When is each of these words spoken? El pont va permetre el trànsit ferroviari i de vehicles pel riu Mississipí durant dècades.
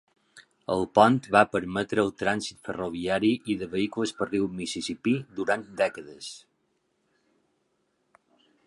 El 0.75 0.79
pont 0.99 1.19
va 1.35 1.41
permetre 1.55 2.01
el 2.03 2.09
trànsit 2.21 2.63
ferroviari 2.69 3.31
i 3.55 3.57
de 3.61 3.69
vehicles 3.75 4.15
pel 4.21 4.31
riu 4.33 4.49
Mississipí 4.63 5.15
durant 5.41 5.69
dècades. 5.85 6.33